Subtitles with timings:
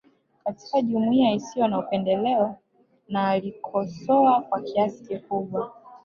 [0.45, 2.55] Katika jumuiya isiyo na upendeleo
[3.09, 5.71] na alikosoa kwa kiasi kikubwa